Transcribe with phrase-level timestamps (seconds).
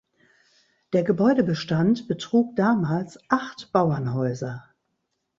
[0.93, 4.67] Der Gebäudebestand betrug damals acht Bauernhäuser.